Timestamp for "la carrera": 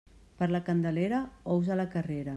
1.83-2.29